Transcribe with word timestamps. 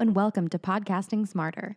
And 0.00 0.16
welcome 0.16 0.48
to 0.48 0.58
Podcasting 0.58 1.28
Smarter. 1.28 1.76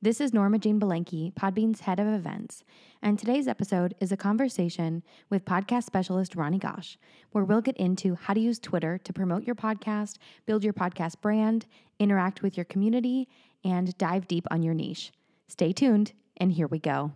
This 0.00 0.20
is 0.20 0.32
Norma 0.32 0.60
Jean 0.60 0.78
Belenky, 0.78 1.34
Podbean's 1.34 1.80
head 1.80 1.98
of 1.98 2.06
events, 2.06 2.62
and 3.02 3.18
today's 3.18 3.48
episode 3.48 3.96
is 3.98 4.12
a 4.12 4.16
conversation 4.16 5.02
with 5.28 5.44
podcast 5.44 5.82
specialist 5.82 6.36
Ronnie 6.36 6.60
Gosh, 6.60 6.96
where 7.32 7.42
we'll 7.42 7.60
get 7.60 7.76
into 7.76 8.14
how 8.14 8.32
to 8.32 8.38
use 8.38 8.60
Twitter 8.60 8.96
to 8.98 9.12
promote 9.12 9.42
your 9.42 9.56
podcast, 9.56 10.18
build 10.46 10.62
your 10.62 10.72
podcast 10.72 11.20
brand, 11.20 11.66
interact 11.98 12.42
with 12.42 12.56
your 12.56 12.62
community, 12.62 13.28
and 13.64 13.98
dive 13.98 14.28
deep 14.28 14.46
on 14.52 14.62
your 14.62 14.74
niche. 14.74 15.10
Stay 15.48 15.72
tuned, 15.72 16.12
and 16.36 16.52
here 16.52 16.68
we 16.68 16.78
go. 16.78 17.10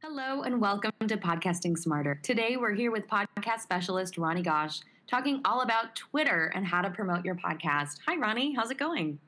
Hello 0.00 0.40
and 0.44 0.62
welcome 0.62 0.92
to 1.06 1.18
Podcasting 1.18 1.76
Smarter. 1.76 2.18
Today 2.22 2.56
we're 2.56 2.72
here 2.72 2.90
with 2.90 3.06
podcast 3.06 3.60
specialist 3.60 4.16
Ronnie 4.16 4.40
Gosh, 4.40 4.80
talking 5.06 5.42
all 5.44 5.60
about 5.60 5.94
Twitter 5.94 6.50
and 6.54 6.66
how 6.66 6.80
to 6.80 6.88
promote 6.88 7.22
your 7.22 7.34
podcast. 7.34 7.98
Hi, 8.08 8.16
Ronnie. 8.16 8.54
How's 8.54 8.70
it 8.70 8.78
going? 8.78 9.18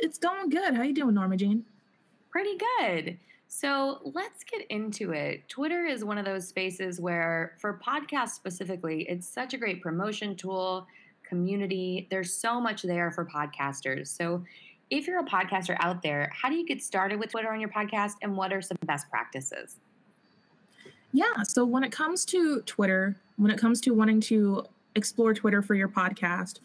It's 0.00 0.18
going 0.18 0.48
good. 0.48 0.74
How 0.74 0.82
you 0.82 0.94
doing, 0.94 1.14
Norma 1.14 1.36
Jean? 1.36 1.64
Pretty 2.30 2.56
good. 2.78 3.18
So 3.48 4.00
let's 4.14 4.44
get 4.44 4.66
into 4.70 5.12
it. 5.12 5.48
Twitter 5.48 5.84
is 5.84 6.04
one 6.04 6.18
of 6.18 6.24
those 6.24 6.46
spaces 6.46 7.00
where, 7.00 7.56
for 7.58 7.80
podcasts 7.84 8.30
specifically, 8.30 9.02
it's 9.08 9.28
such 9.28 9.54
a 9.54 9.58
great 9.58 9.82
promotion 9.82 10.36
tool, 10.36 10.86
community. 11.28 12.06
There's 12.10 12.32
so 12.32 12.60
much 12.60 12.82
there 12.82 13.10
for 13.10 13.24
podcasters. 13.26 14.08
So, 14.08 14.44
if 14.88 15.06
you're 15.06 15.20
a 15.20 15.24
podcaster 15.24 15.76
out 15.78 16.02
there, 16.02 16.32
how 16.34 16.48
do 16.48 16.56
you 16.56 16.66
get 16.66 16.82
started 16.82 17.20
with 17.20 17.30
Twitter 17.30 17.52
on 17.52 17.60
your 17.60 17.68
podcast 17.68 18.14
and 18.22 18.36
what 18.36 18.52
are 18.52 18.60
some 18.60 18.76
best 18.86 19.08
practices? 19.08 19.76
Yeah. 21.12 21.42
So, 21.44 21.64
when 21.64 21.84
it 21.84 21.92
comes 21.92 22.24
to 22.26 22.60
Twitter, 22.62 23.16
when 23.36 23.50
it 23.50 23.58
comes 23.58 23.80
to 23.82 23.94
wanting 23.94 24.20
to 24.22 24.64
explore 24.94 25.34
Twitter 25.34 25.62
for 25.62 25.74
your 25.74 25.88
podcast, 25.88 26.58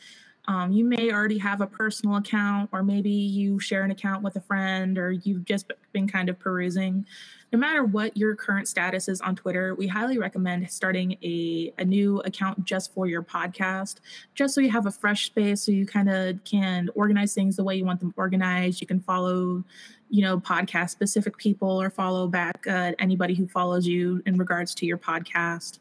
um, 0.47 0.71
you 0.71 0.85
may 0.85 1.11
already 1.11 1.37
have 1.39 1.61
a 1.61 1.67
personal 1.67 2.17
account, 2.17 2.69
or 2.71 2.83
maybe 2.83 3.09
you 3.09 3.59
share 3.59 3.83
an 3.83 3.91
account 3.91 4.23
with 4.23 4.35
a 4.35 4.41
friend, 4.41 4.97
or 4.97 5.11
you've 5.11 5.45
just 5.45 5.71
been 5.91 6.07
kind 6.07 6.29
of 6.29 6.37
perusing. 6.37 7.05
No 7.51 7.59
matter 7.59 7.83
what 7.83 8.15
your 8.17 8.35
current 8.35 8.67
status 8.67 9.07
is 9.07 9.21
on 9.21 9.35
Twitter, 9.35 9.75
we 9.75 9.87
highly 9.87 10.17
recommend 10.17 10.69
starting 10.69 11.17
a, 11.23 11.73
a 11.77 11.85
new 11.85 12.19
account 12.21 12.65
just 12.65 12.93
for 12.93 13.07
your 13.07 13.23
podcast, 13.23 13.97
just 14.35 14.53
so 14.53 14.61
you 14.61 14.69
have 14.69 14.85
a 14.85 14.91
fresh 14.91 15.27
space 15.27 15.61
so 15.61 15.71
you 15.71 15.85
kind 15.85 16.09
of 16.09 16.43
can 16.43 16.89
organize 16.95 17.33
things 17.33 17.55
the 17.55 17.63
way 17.63 17.75
you 17.75 17.85
want 17.85 17.99
them 17.99 18.13
organized. 18.17 18.81
You 18.81 18.87
can 18.87 18.99
follow, 18.99 19.63
you 20.09 20.21
know, 20.21 20.39
podcast 20.39 20.89
specific 20.89 21.37
people 21.37 21.81
or 21.81 21.89
follow 21.89 22.27
back 22.27 22.65
uh, 22.67 22.91
anybody 22.99 23.33
who 23.33 23.47
follows 23.47 23.87
you 23.87 24.21
in 24.25 24.37
regards 24.37 24.75
to 24.75 24.85
your 24.85 24.97
podcast. 24.97 25.79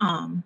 Um, 0.00 0.42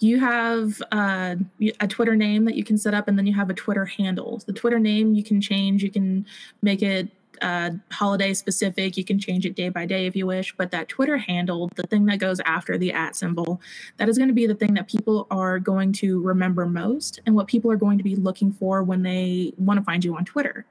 you 0.00 0.20
have 0.20 0.80
uh, 0.92 1.36
a 1.80 1.88
Twitter 1.88 2.16
name 2.16 2.44
that 2.44 2.54
you 2.54 2.64
can 2.64 2.78
set 2.78 2.94
up, 2.94 3.08
and 3.08 3.18
then 3.18 3.26
you 3.26 3.34
have 3.34 3.50
a 3.50 3.54
Twitter 3.54 3.84
handle. 3.84 4.40
The 4.46 4.52
Twitter 4.52 4.78
name 4.78 5.14
you 5.14 5.24
can 5.24 5.40
change. 5.40 5.82
You 5.82 5.90
can 5.90 6.26
make 6.62 6.82
it 6.82 7.08
uh, 7.42 7.70
holiday 7.90 8.34
specific. 8.34 8.96
You 8.96 9.04
can 9.04 9.18
change 9.18 9.46
it 9.46 9.54
day 9.54 9.68
by 9.68 9.86
day 9.86 10.06
if 10.06 10.16
you 10.16 10.26
wish. 10.26 10.54
But 10.56 10.70
that 10.70 10.88
Twitter 10.88 11.16
handle, 11.16 11.70
the 11.74 11.84
thing 11.84 12.06
that 12.06 12.18
goes 12.18 12.40
after 12.40 12.78
the 12.78 12.92
at 12.92 13.16
symbol, 13.16 13.60
that 13.96 14.08
is 14.08 14.18
going 14.18 14.28
to 14.28 14.34
be 14.34 14.46
the 14.46 14.54
thing 14.54 14.74
that 14.74 14.88
people 14.88 15.26
are 15.30 15.58
going 15.58 15.92
to 15.94 16.20
remember 16.20 16.66
most 16.66 17.20
and 17.26 17.34
what 17.34 17.46
people 17.46 17.70
are 17.70 17.76
going 17.76 17.98
to 17.98 18.04
be 18.04 18.16
looking 18.16 18.52
for 18.52 18.82
when 18.82 19.02
they 19.02 19.52
want 19.56 19.78
to 19.78 19.84
find 19.84 20.04
you 20.04 20.16
on 20.16 20.24
Twitter. 20.24 20.66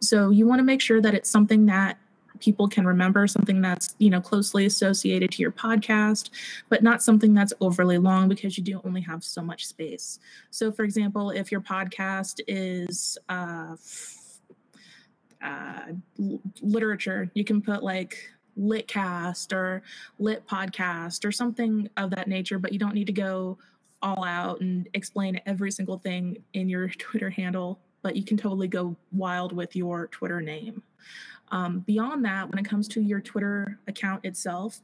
So 0.00 0.30
you 0.30 0.46
want 0.46 0.58
to 0.58 0.64
make 0.64 0.80
sure 0.80 1.00
that 1.00 1.14
it's 1.14 1.30
something 1.30 1.66
that 1.66 1.98
people 2.40 2.68
can 2.68 2.86
remember 2.86 3.26
something 3.26 3.60
that's 3.60 3.94
you 3.98 4.10
know 4.10 4.20
closely 4.20 4.66
associated 4.66 5.30
to 5.30 5.42
your 5.42 5.52
podcast 5.52 6.30
but 6.68 6.82
not 6.82 7.02
something 7.02 7.34
that's 7.34 7.52
overly 7.60 7.98
long 7.98 8.28
because 8.28 8.58
you 8.58 8.64
do 8.64 8.80
only 8.84 9.00
have 9.00 9.22
so 9.22 9.42
much 9.42 9.66
space. 9.66 10.18
So 10.50 10.72
for 10.72 10.84
example 10.84 11.30
if 11.30 11.52
your 11.52 11.60
podcast 11.60 12.40
is 12.46 13.18
uh, 13.28 13.76
uh, 15.42 15.92
literature 16.62 17.30
you 17.34 17.44
can 17.44 17.60
put 17.60 17.82
like 17.82 18.16
litcast 18.58 19.52
or 19.52 19.82
lit 20.18 20.46
podcast 20.46 21.24
or 21.24 21.32
something 21.32 21.88
of 21.96 22.10
that 22.10 22.28
nature 22.28 22.58
but 22.58 22.72
you 22.72 22.78
don't 22.78 22.94
need 22.94 23.06
to 23.06 23.12
go 23.12 23.58
all 24.00 24.24
out 24.24 24.60
and 24.60 24.88
explain 24.94 25.40
every 25.46 25.70
single 25.70 25.98
thing 25.98 26.36
in 26.52 26.68
your 26.68 26.88
twitter 26.98 27.30
handle 27.30 27.80
but 28.02 28.16
you 28.16 28.22
can 28.22 28.36
totally 28.36 28.68
go 28.68 28.94
wild 29.12 29.52
with 29.52 29.74
your 29.74 30.06
twitter 30.08 30.40
name 30.40 30.82
um, 31.54 31.78
beyond 31.86 32.24
that, 32.24 32.50
when 32.50 32.58
it 32.58 32.68
comes 32.68 32.88
to 32.88 33.00
your 33.00 33.20
Twitter 33.20 33.78
account 33.86 34.24
itself, 34.24 34.80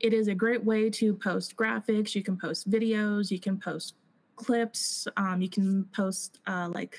it 0.00 0.12
is 0.12 0.26
a 0.26 0.34
great 0.34 0.64
way 0.64 0.90
to 0.90 1.14
post 1.14 1.54
graphics. 1.56 2.16
You 2.16 2.24
can 2.24 2.36
post 2.36 2.68
videos. 2.68 3.30
You 3.30 3.38
can 3.38 3.56
post 3.56 3.94
clips. 4.34 5.06
Um, 5.16 5.40
you 5.40 5.48
can 5.48 5.84
post 5.94 6.40
uh, 6.48 6.68
like 6.74 6.98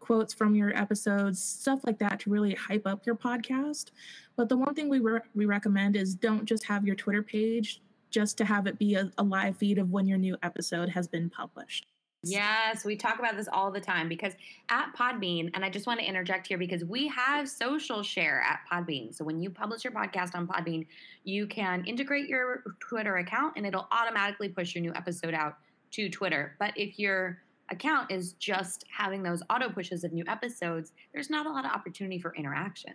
quotes 0.00 0.34
from 0.34 0.56
your 0.56 0.76
episodes, 0.76 1.40
stuff 1.40 1.80
like 1.86 2.00
that 2.00 2.18
to 2.20 2.30
really 2.30 2.54
hype 2.54 2.84
up 2.84 3.06
your 3.06 3.14
podcast. 3.14 3.92
But 4.34 4.48
the 4.48 4.56
one 4.56 4.74
thing 4.74 4.88
we 4.88 4.98
re- 4.98 5.20
we 5.36 5.46
recommend 5.46 5.94
is 5.94 6.16
don't 6.16 6.46
just 6.46 6.64
have 6.64 6.84
your 6.84 6.96
Twitter 6.96 7.22
page 7.22 7.80
just 8.10 8.36
to 8.38 8.44
have 8.44 8.66
it 8.66 8.76
be 8.76 8.96
a, 8.96 9.08
a 9.18 9.22
live 9.22 9.56
feed 9.56 9.78
of 9.78 9.90
when 9.90 10.08
your 10.08 10.18
new 10.18 10.36
episode 10.42 10.88
has 10.88 11.06
been 11.06 11.30
published. 11.30 11.86
Yes, 12.30 12.84
we 12.84 12.96
talk 12.96 13.18
about 13.18 13.36
this 13.36 13.48
all 13.52 13.70
the 13.70 13.80
time 13.80 14.08
because 14.08 14.34
at 14.68 14.94
Podbean, 14.96 15.50
and 15.54 15.64
I 15.64 15.70
just 15.70 15.86
want 15.86 16.00
to 16.00 16.06
interject 16.06 16.46
here 16.46 16.58
because 16.58 16.84
we 16.84 17.08
have 17.08 17.48
social 17.48 18.02
share 18.02 18.42
at 18.42 18.60
Podbean. 18.70 19.14
So 19.14 19.24
when 19.24 19.40
you 19.40 19.50
publish 19.50 19.84
your 19.84 19.92
podcast 19.92 20.34
on 20.34 20.46
Podbean, 20.46 20.86
you 21.24 21.46
can 21.46 21.84
integrate 21.84 22.28
your 22.28 22.62
Twitter 22.80 23.16
account 23.16 23.54
and 23.56 23.66
it'll 23.66 23.88
automatically 23.90 24.48
push 24.48 24.74
your 24.74 24.82
new 24.82 24.94
episode 24.94 25.34
out 25.34 25.56
to 25.92 26.08
Twitter. 26.08 26.56
But 26.58 26.72
if 26.76 26.98
your 26.98 27.42
account 27.70 28.10
is 28.10 28.34
just 28.34 28.84
having 28.90 29.22
those 29.22 29.42
auto 29.50 29.68
pushes 29.68 30.04
of 30.04 30.12
new 30.12 30.24
episodes, 30.28 30.92
there's 31.12 31.30
not 31.30 31.46
a 31.46 31.50
lot 31.50 31.64
of 31.64 31.70
opportunity 31.70 32.18
for 32.18 32.34
interaction. 32.34 32.94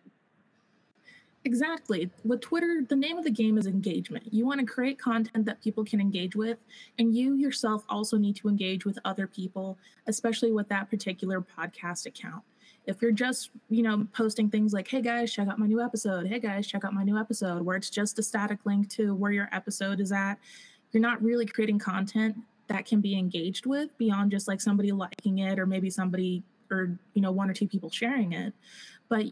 Exactly. 1.44 2.12
With 2.24 2.42
Twitter, 2.42 2.86
the 2.88 2.96
name 2.96 3.18
of 3.18 3.24
the 3.24 3.32
game 3.32 3.58
is 3.58 3.66
engagement. 3.66 4.32
You 4.32 4.46
want 4.46 4.60
to 4.60 4.66
create 4.66 5.00
content 5.00 5.46
that 5.46 5.62
people 5.62 5.84
can 5.84 6.00
engage 6.00 6.36
with, 6.36 6.60
and 7.00 7.16
you 7.16 7.34
yourself 7.34 7.84
also 7.90 8.18
need 8.18 8.36
to 8.38 8.48
engage 8.48 8.86
with 8.86 9.00
other 9.06 9.26
people, 9.26 9.78
especially 10.06 10.52
with 10.52 10.70
that 10.70 10.90
particular 10.90 11.42
podcast 11.42 12.06
account. 12.06 12.44
If 12.86 13.02
you're 13.02 13.12
just, 13.12 13.50
you 13.70 13.82
know, 13.82 14.08
posting 14.14 14.50
things 14.50 14.72
like, 14.72 14.88
"Hey 14.88 15.02
guys, 15.02 15.34
check 15.34 15.48
out 15.48 15.58
my 15.58 15.66
new 15.66 15.82
episode. 15.82 16.28
Hey 16.28 16.40
guys, 16.40 16.68
check 16.68 16.86
out 16.86 16.94
my 16.94 17.04
new 17.04 17.18
episode," 17.18 17.64
where 17.64 17.76
it's 17.76 17.90
just 17.90 18.20
a 18.20 18.24
static 18.24 18.60
link 18.66 18.90
to 18.90 19.16
where 19.16 19.32
your 19.32 19.50
episode 19.52 20.00
is 20.00 20.12
at, 20.12 20.36
you're 20.92 21.02
not 21.02 21.22
really 21.24 21.46
creating 21.46 21.80
content 21.80 22.36
that 22.68 22.86
can 22.86 23.02
be 23.02 23.18
engaged 23.18 23.66
with 23.66 23.96
beyond 23.98 24.32
just 24.32 24.48
like 24.48 24.62
somebody 24.62 24.92
liking 24.92 25.40
it 25.40 25.60
or 25.60 25.66
maybe 25.66 25.90
somebody 25.90 26.44
or, 26.70 26.98
you 27.14 27.22
know, 27.22 27.32
one 27.32 27.50
or 27.50 27.54
two 27.54 27.68
people 27.68 27.90
sharing 27.90 28.32
it. 28.32 28.54
But 29.10 29.26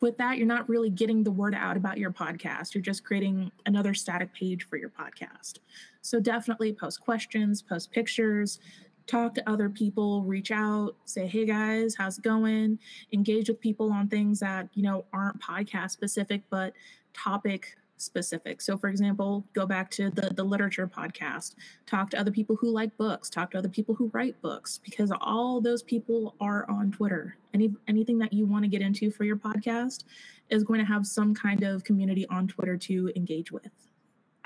with 0.00 0.16
that, 0.18 0.38
you're 0.38 0.46
not 0.46 0.68
really 0.68 0.90
getting 0.90 1.22
the 1.22 1.30
word 1.30 1.54
out 1.54 1.76
about 1.76 1.98
your 1.98 2.10
podcast. 2.10 2.74
You're 2.74 2.82
just 2.82 3.04
creating 3.04 3.50
another 3.66 3.94
static 3.94 4.32
page 4.32 4.64
for 4.64 4.76
your 4.76 4.90
podcast. 4.90 5.58
So 6.02 6.20
definitely 6.20 6.72
post 6.72 7.00
questions, 7.00 7.60
post 7.62 7.90
pictures, 7.92 8.60
talk 9.06 9.34
to 9.34 9.50
other 9.50 9.68
people, 9.68 10.22
reach 10.22 10.50
out, 10.50 10.96
say, 11.04 11.26
hey 11.26 11.44
guys, 11.44 11.94
how's 11.96 12.18
it 12.18 12.24
going? 12.24 12.78
Engage 13.12 13.48
with 13.48 13.60
people 13.60 13.92
on 13.92 14.08
things 14.08 14.40
that, 14.40 14.68
you 14.74 14.82
know, 14.82 15.04
aren't 15.12 15.40
podcast 15.40 15.90
specific, 15.90 16.42
but 16.48 16.72
topic 17.12 17.76
specific. 18.00 18.60
So, 18.60 18.76
for 18.76 18.88
example, 18.88 19.44
go 19.52 19.66
back 19.66 19.90
to 19.92 20.10
the, 20.10 20.32
the 20.34 20.44
literature 20.44 20.86
podcast, 20.86 21.54
talk 21.86 22.10
to 22.10 22.18
other 22.18 22.30
people 22.30 22.56
who 22.56 22.70
like 22.70 22.96
books, 22.96 23.30
talk 23.30 23.50
to 23.52 23.58
other 23.58 23.68
people 23.68 23.94
who 23.94 24.10
write 24.12 24.40
books, 24.42 24.80
because 24.84 25.12
all 25.20 25.60
those 25.60 25.82
people 25.82 26.34
are 26.40 26.68
on 26.70 26.90
Twitter. 26.90 27.36
Any 27.54 27.74
anything 27.88 28.18
that 28.18 28.32
you 28.32 28.46
want 28.46 28.64
to 28.64 28.68
get 28.68 28.82
into 28.82 29.10
for 29.10 29.24
your 29.24 29.36
podcast 29.36 30.04
is 30.48 30.64
going 30.64 30.80
to 30.80 30.86
have 30.86 31.06
some 31.06 31.34
kind 31.34 31.62
of 31.62 31.84
community 31.84 32.26
on 32.28 32.48
Twitter 32.48 32.76
to 32.76 33.12
engage 33.16 33.52
with. 33.52 33.70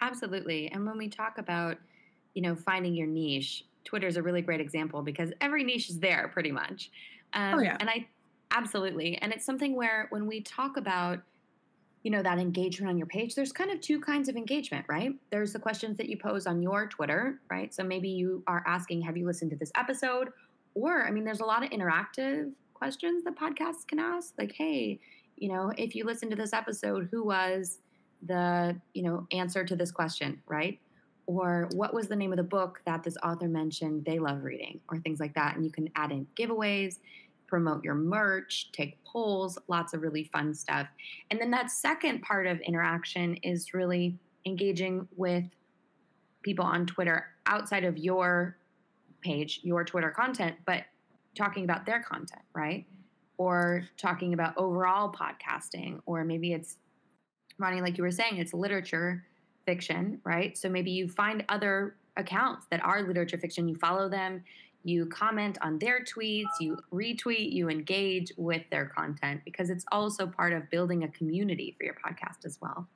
Absolutely. 0.00 0.70
And 0.70 0.86
when 0.86 0.98
we 0.98 1.08
talk 1.08 1.38
about, 1.38 1.78
you 2.34 2.42
know, 2.42 2.54
finding 2.54 2.94
your 2.94 3.06
niche, 3.06 3.64
Twitter 3.84 4.06
is 4.06 4.16
a 4.16 4.22
really 4.22 4.42
great 4.42 4.60
example 4.60 5.02
because 5.02 5.32
every 5.40 5.64
niche 5.64 5.88
is 5.90 5.98
there 5.98 6.30
pretty 6.32 6.50
much. 6.50 6.90
Um, 7.32 7.54
oh 7.54 7.60
yeah. 7.60 7.76
And 7.80 7.88
I 7.88 8.06
absolutely, 8.50 9.16
and 9.18 9.32
it's 9.32 9.44
something 9.44 9.74
where 9.74 10.08
when 10.10 10.26
we 10.26 10.40
talk 10.40 10.76
about 10.76 11.20
you 12.04 12.10
know 12.10 12.22
that 12.22 12.38
engagement 12.38 12.88
on 12.88 12.96
your 12.96 13.08
page 13.08 13.34
there's 13.34 13.50
kind 13.50 13.70
of 13.72 13.80
two 13.80 13.98
kinds 13.98 14.28
of 14.28 14.36
engagement 14.36 14.84
right 14.88 15.12
there's 15.32 15.52
the 15.52 15.58
questions 15.58 15.96
that 15.96 16.08
you 16.08 16.16
pose 16.16 16.46
on 16.46 16.62
your 16.62 16.86
twitter 16.86 17.40
right 17.50 17.74
so 17.74 17.82
maybe 17.82 18.08
you 18.08 18.44
are 18.46 18.62
asking 18.66 19.02
have 19.02 19.16
you 19.16 19.26
listened 19.26 19.50
to 19.50 19.56
this 19.56 19.72
episode 19.74 20.28
or 20.74 21.04
i 21.06 21.10
mean 21.10 21.24
there's 21.24 21.40
a 21.40 21.44
lot 21.44 21.64
of 21.64 21.70
interactive 21.70 22.52
questions 22.84 23.24
that 23.24 23.34
podcasts 23.34 23.86
can 23.86 23.98
ask. 23.98 24.34
Like, 24.36 24.52
hey, 24.52 25.00
you 25.36 25.48
know, 25.48 25.72
if 25.78 25.94
you 25.94 26.04
listen 26.04 26.28
to 26.28 26.36
this 26.36 26.52
episode, 26.52 27.08
who 27.10 27.24
was 27.24 27.78
the, 28.22 28.78
you 28.92 29.02
know, 29.02 29.26
answer 29.32 29.64
to 29.64 29.74
this 29.74 29.90
question, 29.90 30.42
right? 30.46 30.78
Or 31.26 31.70
what 31.72 31.94
was 31.94 32.08
the 32.08 32.16
name 32.16 32.30
of 32.32 32.36
the 32.36 32.42
book 32.44 32.82
that 32.84 33.02
this 33.02 33.16
author 33.22 33.48
mentioned 33.48 34.04
they 34.04 34.18
love 34.18 34.42
reading, 34.42 34.80
or 34.90 34.98
things 34.98 35.18
like 35.18 35.34
that. 35.34 35.56
And 35.56 35.64
you 35.64 35.70
can 35.70 35.88
add 35.96 36.12
in 36.12 36.26
giveaways, 36.38 36.98
promote 37.54 37.84
your 37.84 37.94
merch, 37.94 38.72
take 38.72 38.98
polls, 39.04 39.56
lots 39.68 39.94
of 39.94 40.02
really 40.02 40.24
fun 40.24 40.52
stuff. 40.52 40.88
And 41.30 41.40
then 41.40 41.52
that 41.52 41.70
second 41.70 42.20
part 42.22 42.48
of 42.48 42.58
interaction 42.62 43.36
is 43.44 43.72
really 43.72 44.18
engaging 44.44 45.06
with 45.14 45.44
people 46.42 46.64
on 46.64 46.84
Twitter 46.84 47.26
outside 47.46 47.84
of 47.84 47.96
your 47.96 48.56
page, 49.20 49.60
your 49.62 49.84
Twitter 49.84 50.10
content, 50.10 50.56
but 50.66 50.82
talking 51.36 51.62
about 51.62 51.86
their 51.86 52.02
content, 52.02 52.42
right? 52.56 52.86
Or 53.38 53.84
talking 53.96 54.34
about 54.34 54.54
overall 54.56 55.12
podcasting, 55.12 56.00
or 56.06 56.24
maybe 56.24 56.54
it's 56.54 56.78
Ronnie, 57.60 57.82
like 57.82 57.96
you 57.96 58.02
were 58.02 58.10
saying, 58.10 58.38
it's 58.38 58.52
literature 58.52 59.24
fiction, 59.64 60.20
right? 60.24 60.58
So 60.58 60.68
maybe 60.68 60.90
you 60.90 61.06
find 61.06 61.44
other 61.48 61.94
accounts 62.16 62.66
that 62.72 62.84
are 62.84 63.02
literature 63.02 63.38
fiction, 63.38 63.68
you 63.68 63.76
follow 63.76 64.08
them, 64.08 64.42
you 64.84 65.06
comment 65.06 65.56
on 65.62 65.78
their 65.78 66.04
tweets, 66.04 66.60
you 66.60 66.78
retweet, 66.92 67.52
you 67.52 67.70
engage 67.70 68.32
with 68.36 68.62
their 68.70 68.86
content 68.86 69.40
because 69.44 69.70
it's 69.70 69.84
also 69.90 70.26
part 70.26 70.52
of 70.52 70.70
building 70.70 71.04
a 71.04 71.08
community 71.08 71.74
for 71.76 71.84
your 71.84 71.94
podcast 71.94 72.44
as 72.44 72.58
well. 72.60 72.86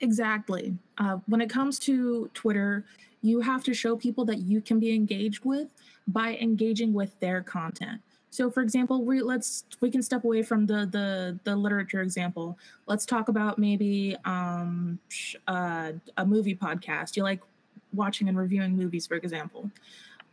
Exactly. 0.00 0.76
Uh, 0.98 1.18
when 1.26 1.40
it 1.40 1.48
comes 1.48 1.78
to 1.80 2.30
Twitter, 2.34 2.84
you 3.22 3.40
have 3.40 3.64
to 3.64 3.72
show 3.72 3.96
people 3.96 4.26
that 4.26 4.40
you 4.40 4.60
can 4.60 4.78
be 4.78 4.94
engaged 4.94 5.44
with 5.46 5.68
by 6.06 6.36
engaging 6.36 6.92
with 6.92 7.18
their 7.18 7.42
content. 7.42 8.02
So, 8.28 8.50
for 8.50 8.60
example, 8.60 9.02
we 9.02 9.22
let's 9.22 9.64
we 9.80 9.90
can 9.90 10.02
step 10.02 10.24
away 10.24 10.42
from 10.42 10.66
the 10.66 10.84
the 10.84 11.40
the 11.44 11.56
literature 11.56 12.02
example. 12.02 12.58
Let's 12.86 13.06
talk 13.06 13.28
about 13.28 13.58
maybe 13.58 14.14
um, 14.26 14.98
uh, 15.48 15.92
a 16.18 16.26
movie 16.26 16.54
podcast. 16.54 17.16
You 17.16 17.22
like 17.22 17.40
watching 17.94 18.28
and 18.28 18.36
reviewing 18.36 18.76
movies, 18.76 19.06
for 19.06 19.14
example 19.14 19.70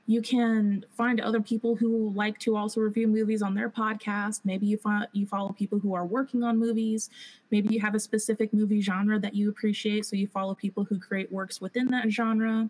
you 0.05 0.21
can 0.21 0.85
find 0.91 1.21
other 1.21 1.39
people 1.41 1.75
who 1.75 2.11
like 2.13 2.37
to 2.39 2.57
also 2.57 2.81
review 2.81 3.07
movies 3.07 3.41
on 3.41 3.55
their 3.55 3.69
podcast. 3.69 4.41
Maybe 4.43 4.65
you 4.65 4.77
find 4.77 5.07
you 5.13 5.25
follow 5.25 5.53
people 5.53 5.79
who 5.79 5.93
are 5.93 6.05
working 6.05 6.43
on 6.43 6.59
movies. 6.59 7.09
Maybe 7.51 7.73
you 7.73 7.79
have 7.79 7.95
a 7.95 7.99
specific 7.99 8.53
movie 8.53 8.81
genre 8.81 9.17
that 9.19 9.33
you 9.33 9.49
appreciate 9.49 10.05
so 10.05 10.17
you 10.17 10.27
follow 10.27 10.55
people 10.55 10.83
who 10.83 10.99
create 10.99 11.31
works 11.31 11.61
within 11.61 11.87
that 11.91 12.09
genre. 12.09 12.69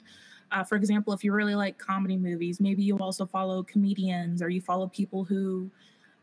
Uh, 0.51 0.63
for 0.63 0.75
example 0.75 1.13
if 1.13 1.23
you 1.23 1.33
really 1.33 1.55
like 1.55 1.79
comedy 1.79 2.15
movies 2.15 2.59
maybe 2.59 2.83
you 2.83 2.95
also 2.99 3.25
follow 3.25 3.63
comedians 3.63 4.39
or 4.39 4.49
you 4.49 4.61
follow 4.61 4.87
people 4.87 5.23
who 5.23 5.67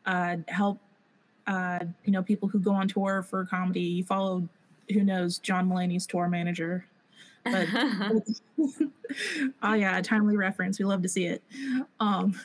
uh, 0.07 0.37
help 0.47 0.79
uh, 1.49 1.81
you 2.05 2.13
know 2.13 2.23
people 2.23 2.49
who 2.49 2.61
go 2.61 2.71
on 2.71 2.87
tour 2.87 3.25
for 3.29 3.45
comedy. 3.47 3.81
You 3.81 4.05
follow 4.05 4.49
who 4.93 5.03
knows 5.03 5.39
john 5.39 5.69
mulaney's 5.69 6.07
tour 6.07 6.29
manager 6.29 6.85
but 7.45 7.67
oh 9.63 9.75
yeah, 9.75 9.99
a 9.99 10.03
timely 10.03 10.37
reference. 10.37 10.79
We 10.79 10.85
love 10.85 11.03
to 11.03 11.09
see 11.09 11.27
it. 11.27 11.43
Um, 11.99 12.39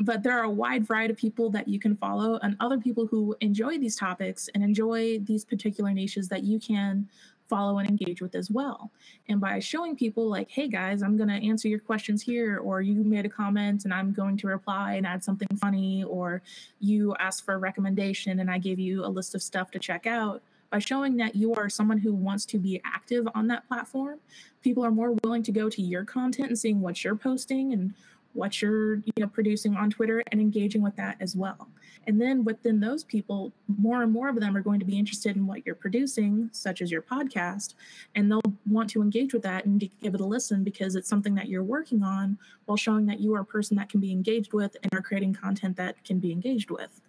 but 0.00 0.22
there 0.22 0.38
are 0.38 0.44
a 0.44 0.50
wide 0.50 0.86
variety 0.86 1.12
of 1.12 1.18
people 1.18 1.50
that 1.50 1.68
you 1.68 1.78
can 1.78 1.96
follow 1.96 2.38
and 2.42 2.56
other 2.60 2.78
people 2.78 3.06
who 3.06 3.36
enjoy 3.40 3.78
these 3.78 3.96
topics 3.96 4.48
and 4.54 4.64
enjoy 4.64 5.20
these 5.20 5.44
particular 5.44 5.92
niches 5.92 6.28
that 6.28 6.42
you 6.42 6.58
can 6.58 7.08
follow 7.48 7.78
and 7.78 7.88
engage 7.88 8.20
with 8.20 8.34
as 8.34 8.50
well. 8.50 8.90
And 9.28 9.40
by 9.40 9.58
showing 9.58 9.96
people 9.96 10.28
like, 10.28 10.50
hey 10.50 10.66
guys, 10.68 11.02
I'm 11.02 11.16
going 11.16 11.28
to 11.28 11.34
answer 11.34 11.68
your 11.68 11.78
questions 11.78 12.22
here, 12.22 12.58
or 12.58 12.80
you 12.80 13.04
made 13.04 13.26
a 13.26 13.28
comment 13.28 13.84
and 13.84 13.92
I'm 13.92 14.12
going 14.12 14.36
to 14.38 14.46
reply 14.46 14.94
and 14.94 15.06
add 15.06 15.22
something 15.22 15.48
funny, 15.58 16.04
or 16.04 16.42
you 16.80 17.14
asked 17.20 17.44
for 17.44 17.54
a 17.54 17.58
recommendation 17.58 18.40
and 18.40 18.50
I 18.50 18.58
gave 18.58 18.78
you 18.78 19.04
a 19.04 19.08
list 19.08 19.34
of 19.34 19.42
stuff 19.42 19.70
to 19.72 19.78
check 19.78 20.06
out 20.06 20.42
by 20.70 20.78
showing 20.78 21.16
that 21.18 21.34
you 21.34 21.54
are 21.54 21.68
someone 21.68 21.98
who 21.98 22.12
wants 22.12 22.44
to 22.46 22.58
be 22.58 22.80
active 22.84 23.26
on 23.34 23.46
that 23.48 23.66
platform, 23.68 24.18
people 24.62 24.84
are 24.84 24.90
more 24.90 25.16
willing 25.22 25.42
to 25.44 25.52
go 25.52 25.68
to 25.68 25.82
your 25.82 26.04
content 26.04 26.48
and 26.48 26.58
seeing 26.58 26.80
what 26.80 27.04
you're 27.04 27.16
posting 27.16 27.72
and 27.72 27.94
what 28.34 28.60
you're 28.60 28.96
you 28.96 29.12
know 29.18 29.26
producing 29.28 29.76
on 29.76 29.88
Twitter 29.90 30.22
and 30.30 30.40
engaging 30.40 30.82
with 30.82 30.96
that 30.96 31.16
as 31.20 31.34
well. 31.34 31.68
And 32.06 32.20
then 32.20 32.44
within 32.44 32.80
those 32.80 33.02
people, 33.02 33.52
more 33.78 34.02
and 34.02 34.12
more 34.12 34.28
of 34.28 34.38
them 34.38 34.56
are 34.56 34.60
going 34.60 34.80
to 34.80 34.84
be 34.84 34.98
interested 34.98 35.36
in 35.36 35.46
what 35.46 35.64
you're 35.64 35.74
producing, 35.74 36.50
such 36.52 36.82
as 36.82 36.90
your 36.90 37.00
podcast, 37.00 37.74
and 38.14 38.30
they'll 38.30 38.42
want 38.68 38.90
to 38.90 39.00
engage 39.00 39.32
with 39.32 39.42
that 39.42 39.64
and 39.64 39.80
give 40.02 40.14
it 40.14 40.20
a 40.20 40.26
listen 40.26 40.64
because 40.64 40.96
it's 40.96 41.08
something 41.08 41.34
that 41.36 41.48
you're 41.48 41.62
working 41.62 42.02
on 42.02 42.36
while 42.66 42.76
showing 42.76 43.06
that 43.06 43.20
you 43.20 43.34
are 43.34 43.40
a 43.40 43.44
person 43.44 43.76
that 43.76 43.88
can 43.88 44.00
be 44.00 44.12
engaged 44.12 44.52
with 44.52 44.76
and 44.82 44.92
are 44.92 45.00
creating 45.00 45.32
content 45.32 45.76
that 45.76 46.02
can 46.04 46.18
be 46.18 46.32
engaged 46.32 46.70
with. 46.70 47.00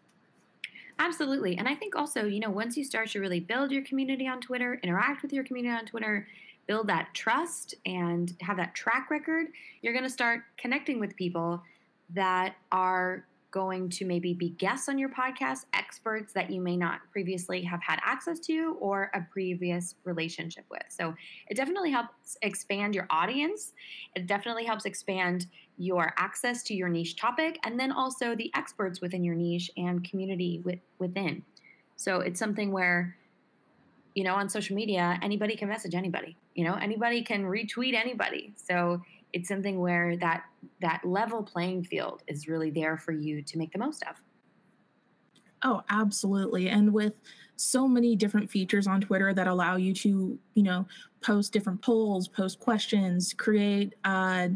Absolutely. 0.98 1.58
And 1.58 1.68
I 1.68 1.76
think 1.76 1.96
also, 1.96 2.26
you 2.26 2.40
know, 2.40 2.50
once 2.50 2.78
you 2.78 2.84
start 2.84 3.10
to 3.10 3.20
really 3.20 3.40
build 3.40 3.72
your 3.72 3.84
community 3.84 4.28
on 4.28 4.40
Twitter, 4.40 4.80
interact 4.82 5.22
with 5.22 5.34
your 5.34 5.44
community 5.44 5.76
on 5.76 5.86
Twitter, 5.86 6.28
build 6.68 6.88
that 6.88 7.14
trust 7.14 7.76
and 7.86 8.34
have 8.42 8.58
that 8.58 8.74
track 8.74 9.10
record, 9.12 9.48
you're 9.82 9.94
going 9.94 10.04
to 10.06 10.10
start 10.10 10.42
connecting 10.58 11.00
with 11.00 11.16
people 11.16 11.62
that 12.14 12.56
are 12.72 13.26
going 13.56 13.88
to 13.88 14.04
maybe 14.04 14.34
be 14.34 14.50
guests 14.50 14.90
on 14.90 15.00
your 15.00 15.08
podcast, 15.08 15.60
experts 15.74 16.34
that 16.34 16.52
you 16.52 16.60
may 16.60 16.76
not 16.76 17.00
previously 17.14 17.62
have 17.62 17.82
had 17.82 18.02
access 18.04 18.38
to 18.38 18.76
or 18.82 19.10
a 19.14 19.22
previous 19.32 19.96
relationship 20.04 20.66
with. 20.70 20.84
So 20.90 21.16
it 21.48 21.56
definitely 21.56 21.90
helps 21.90 22.38
expand 22.42 22.94
your 22.94 23.08
audience. 23.10 23.72
It 24.14 24.28
definitely 24.28 24.66
helps 24.66 24.84
expand 24.84 25.48
your 25.78 26.14
access 26.18 26.64
to 26.64 26.74
your 26.74 26.90
niche 26.90 27.16
topic 27.16 27.58
and 27.64 27.80
then 27.80 27.94
also 27.94 28.36
the 28.36 28.52
experts 28.56 29.00
within 29.00 29.24
your 29.24 29.36
niche 29.36 29.72
and 29.78 30.04
community 30.04 30.62
with, 30.66 30.80
within. 31.00 31.42
So 31.96 32.20
it's 32.20 32.40
something 32.40 32.74
where 32.74 33.16
you 34.16 34.26
know 34.26 34.36
on 34.36 34.50
social 34.50 34.76
media 34.76 35.18
anybody 35.22 35.58
can 35.58 35.68
message 35.68 35.94
anybody 35.94 36.38
you 36.54 36.64
know 36.64 36.76
anybody 36.76 37.22
can 37.22 37.44
retweet 37.44 37.94
anybody 37.94 38.54
so 38.56 39.02
it's 39.34 39.50
something 39.50 39.80
where 39.80 40.16
that 40.18 40.44
that 40.82 41.02
level 41.04 41.44
playing 41.44 41.84
field 41.84 42.24
is 42.28 42.48
really 42.48 42.72
there 42.72 42.98
for 42.98 43.12
you 43.12 43.42
to 43.42 43.58
make 43.58 43.72
the 43.72 43.80
most 43.80 44.04
of. 44.04 44.16
Oh, 45.64 45.82
absolutely. 45.90 46.70
And 46.70 46.94
with 46.94 47.20
so 47.56 47.88
many 47.88 48.16
different 48.16 48.50
features 48.50 48.88
on 48.88 49.02
Twitter 49.02 49.34
that 49.34 49.48
allow 49.48 49.78
you 49.78 49.94
to, 49.96 50.38
you 50.54 50.64
know, 50.64 50.86
post 51.22 51.54
different 51.54 51.82
polls, 51.82 52.28
post 52.28 52.60
questions, 52.60 53.34
create 53.34 53.96
uh, 54.04 54.50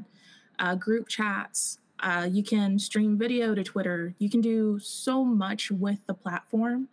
uh, 0.60 0.76
group 0.76 1.08
chats. 1.08 1.80
Uh, 2.02 2.28
you 2.30 2.44
can 2.44 2.78
stream 2.78 3.18
video 3.18 3.56
to 3.56 3.64
Twitter. 3.64 4.14
You 4.20 4.30
can 4.30 4.42
do 4.42 4.80
so 4.80 5.24
much 5.24 5.72
with 5.72 6.00
the 6.06 6.14
platform 6.14 6.88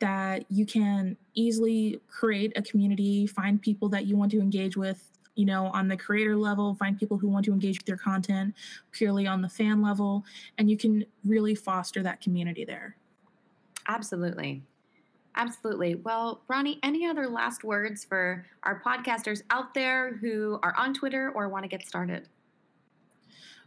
that 0.00 0.44
you 0.50 0.64
can 0.64 1.16
easily 1.34 2.00
create 2.08 2.52
a 2.54 2.62
community, 2.62 3.26
find 3.26 3.60
people 3.60 3.88
that 3.88 4.06
you 4.06 4.16
want 4.16 4.30
to 4.32 4.40
engage 4.40 4.76
with 4.76 5.10
you 5.38 5.44
know, 5.44 5.66
on 5.68 5.86
the 5.86 5.96
creator 5.96 6.36
level, 6.36 6.74
find 6.74 6.98
people 6.98 7.16
who 7.16 7.28
want 7.28 7.44
to 7.44 7.52
engage 7.52 7.78
with 7.78 7.86
your 7.86 7.96
content 7.96 8.52
purely 8.90 9.24
on 9.24 9.40
the 9.40 9.48
fan 9.48 9.80
level, 9.80 10.24
and 10.58 10.68
you 10.68 10.76
can 10.76 11.04
really 11.24 11.54
foster 11.54 12.02
that 12.02 12.20
community 12.20 12.64
there. 12.64 12.96
Absolutely. 13.86 14.64
Absolutely. 15.36 15.94
Well, 15.94 16.42
Ronnie, 16.48 16.80
any 16.82 17.06
other 17.06 17.28
last 17.28 17.62
words 17.62 18.04
for 18.04 18.44
our 18.64 18.82
podcasters 18.84 19.42
out 19.50 19.74
there 19.74 20.16
who 20.16 20.58
are 20.64 20.74
on 20.76 20.92
Twitter 20.92 21.30
or 21.30 21.48
want 21.48 21.62
to 21.62 21.68
get 21.68 21.86
started? 21.86 22.28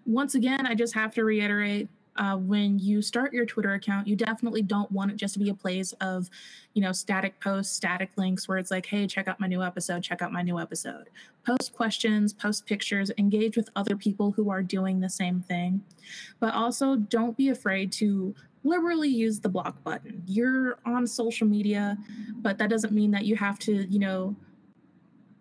Once 0.06 0.36
again, 0.36 0.68
I 0.68 0.76
just 0.76 0.94
have 0.94 1.14
to 1.14 1.24
reiterate 1.24 1.88
uh, 2.18 2.36
when 2.36 2.78
you 2.78 3.02
start 3.02 3.34
your 3.34 3.46
Twitter 3.46 3.74
account, 3.74 4.08
you 4.08 4.16
definitely 4.16 4.62
don't 4.62 4.92
want 4.92 5.12
it 5.12 5.18
just 5.18 5.34
to 5.34 5.40
be 5.40 5.50
a 5.50 5.54
place 5.54 5.94
of, 6.02 6.30
you 6.74 6.82
know, 6.82 6.92
static 6.92 7.40
posts, 7.40 7.74
static 7.74 8.12
links 8.18 8.48
where 8.48 8.58
it's 8.58 8.72
like, 8.72 8.86
hey, 8.86 9.08
check 9.08 9.28
out 9.28 9.40
my 9.40 9.48
new 9.48 9.64
episode, 9.64 10.04
check 10.04 10.22
out 10.22 10.32
my 10.32 10.42
new 10.42 10.60
episode. 10.60 11.10
Post 11.46 11.74
questions, 11.74 12.34
post 12.34 12.66
pictures, 12.66 13.12
engage 13.18 13.56
with 13.56 13.70
other 13.76 13.96
people 13.96 14.32
who 14.32 14.50
are 14.50 14.62
doing 14.62 15.00
the 15.00 15.10
same 15.10 15.40
thing. 15.42 15.82
But 16.40 16.54
also 16.54 16.96
don't 16.96 17.38
be 17.38 17.50
afraid 17.50 17.92
to 17.94 18.36
liberally 18.64 19.10
use 19.10 19.40
the 19.40 19.50
block 19.50 19.82
button. 19.84 20.22
You're 20.28 20.80
on 20.86 21.08
social 21.08 21.48
media, 21.48 21.98
but 22.42 22.58
that 22.58 22.70
doesn't 22.70 22.94
mean 22.94 23.12
that 23.12 23.26
you 23.26 23.36
have 23.38 23.58
to, 23.60 23.86
you 23.90 24.00
know, 24.00 24.36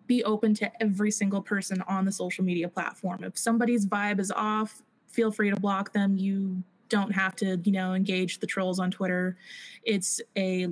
be 0.07 0.23
open 0.23 0.53
to 0.55 0.71
every 0.81 1.11
single 1.11 1.41
person 1.41 1.81
on 1.87 2.05
the 2.05 2.11
social 2.11 2.43
media 2.43 2.67
platform. 2.67 3.23
If 3.23 3.37
somebody's 3.37 3.85
vibe 3.85 4.19
is 4.19 4.31
off, 4.31 4.81
feel 5.11 5.31
free 5.31 5.49
to 5.49 5.55
block 5.55 5.93
them. 5.93 6.17
You 6.17 6.63
don't 6.89 7.11
have 7.11 7.35
to, 7.37 7.57
you 7.63 7.71
know, 7.71 7.93
engage 7.93 8.39
the 8.39 8.47
trolls 8.47 8.79
on 8.79 8.91
Twitter. 8.91 9.37
It's 9.83 10.21
a 10.37 10.67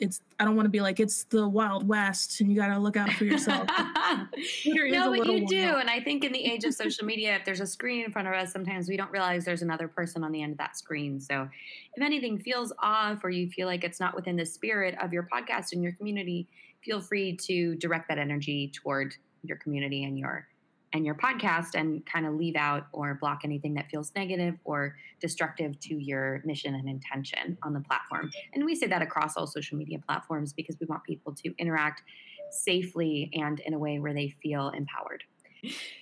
it's 0.00 0.20
I 0.38 0.44
don't 0.44 0.56
want 0.56 0.66
to 0.66 0.70
be 0.70 0.80
like 0.80 1.00
it's 1.00 1.24
the 1.24 1.48
Wild 1.48 1.86
West 1.86 2.40
and 2.40 2.50
you 2.50 2.56
got 2.56 2.68
to 2.68 2.78
look 2.78 2.96
out 2.96 3.10
for 3.12 3.24
yourself. 3.24 3.68
no, 4.66 5.10
but 5.10 5.26
you 5.26 5.46
do, 5.46 5.76
and 5.76 5.90
I 5.90 6.00
think 6.00 6.24
in 6.24 6.32
the 6.32 6.44
age 6.44 6.64
of 6.64 6.74
social 6.82 7.04
media, 7.04 7.36
if 7.36 7.44
there's 7.44 7.60
a 7.60 7.66
screen 7.66 8.04
in 8.04 8.12
front 8.12 8.28
of 8.28 8.34
us, 8.34 8.52
sometimes 8.52 8.88
we 8.88 8.96
don't 8.96 9.10
realize 9.10 9.44
there's 9.44 9.62
another 9.62 9.88
person 9.88 10.22
on 10.24 10.32
the 10.32 10.42
end 10.42 10.52
of 10.52 10.58
that 10.58 10.76
screen. 10.76 11.20
So, 11.20 11.48
if 11.94 12.02
anything 12.02 12.38
feels 12.38 12.72
off 12.78 13.24
or 13.24 13.30
you 13.30 13.48
feel 13.50 13.66
like 13.66 13.84
it's 13.84 14.00
not 14.00 14.14
within 14.14 14.36
the 14.36 14.46
spirit 14.46 14.96
of 15.02 15.12
your 15.12 15.24
podcast 15.32 15.72
and 15.72 15.82
your 15.82 15.92
community, 15.92 16.46
feel 16.82 17.00
free 17.00 17.36
to 17.36 17.74
direct 17.76 18.08
that 18.08 18.18
energy 18.18 18.70
toward 18.74 19.14
your 19.42 19.56
community 19.56 20.04
and 20.04 20.18
your 20.18 20.47
and 20.92 21.04
your 21.04 21.14
podcast 21.14 21.74
and 21.74 22.04
kind 22.06 22.26
of 22.26 22.34
leave 22.34 22.56
out 22.56 22.86
or 22.92 23.14
block 23.14 23.40
anything 23.44 23.74
that 23.74 23.90
feels 23.90 24.12
negative 24.16 24.54
or 24.64 24.96
destructive 25.20 25.78
to 25.80 25.94
your 25.94 26.42
mission 26.44 26.74
and 26.74 26.88
intention 26.88 27.58
on 27.62 27.72
the 27.72 27.80
platform. 27.80 28.30
And 28.54 28.64
we 28.64 28.74
say 28.74 28.86
that 28.86 29.02
across 29.02 29.36
all 29.36 29.46
social 29.46 29.76
media 29.76 29.98
platforms 29.98 30.52
because 30.52 30.76
we 30.80 30.86
want 30.86 31.04
people 31.04 31.34
to 31.34 31.54
interact 31.58 32.02
safely 32.50 33.30
and 33.34 33.60
in 33.60 33.74
a 33.74 33.78
way 33.78 33.98
where 33.98 34.14
they 34.14 34.28
feel 34.42 34.70
empowered. 34.70 35.24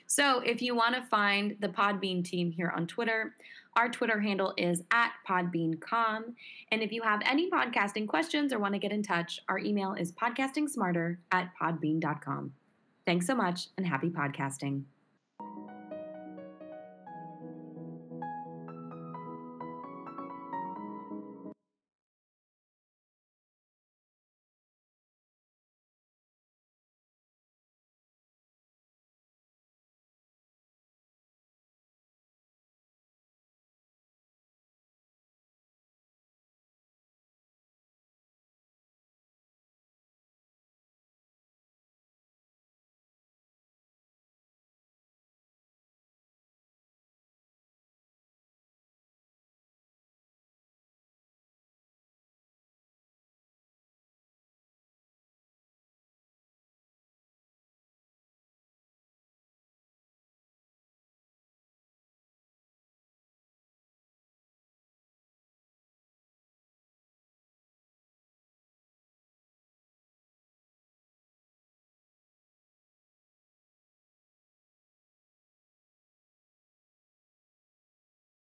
So, 0.07 0.41
if 0.41 0.61
you 0.61 0.77
want 0.77 0.95
to 0.95 1.03
find 1.03 1.57
the 1.61 1.69
Podbean 1.69 2.23
team 2.23 2.51
here 2.51 2.73
on 2.77 2.87
Twitter, 2.87 3.35
our 3.75 3.89
Twitter 3.89 4.21
handle 4.21 4.55
is 4.57 4.83
at 4.91 5.13
PodbeanCom. 5.29 6.23
And 6.71 6.83
if 6.83 6.93
you 6.93 7.03
have 7.03 7.21
any 7.25 7.51
podcasting 7.51 8.07
questions 8.07 8.53
or 8.53 8.59
want 8.59 8.75
to 8.75 8.79
get 8.79 8.93
in 8.93 9.03
touch, 9.03 9.41
our 9.49 9.59
email 9.59 9.95
is 9.95 10.13
podcastingsmarter 10.13 11.19
at 11.33 11.51
podbean.com. 11.61 12.53
Thanks 13.07 13.27
so 13.27 13.35
much 13.37 13.69
and 13.77 13.87
happy 13.87 14.11
podcasting. 14.11 14.83